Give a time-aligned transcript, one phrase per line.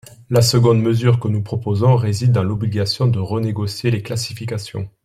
[0.31, 4.89] La seconde mesure que nous proposons réside dans l’obligation de renégocier les classifications.